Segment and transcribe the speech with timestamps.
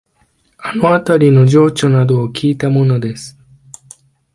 [0.57, 3.37] あのあたりの情緒などをきいたものです